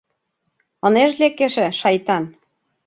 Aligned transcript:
Ынеж 0.87 1.11
лек 1.19 1.37
эше, 1.45 1.67
шайтан. 1.79 2.23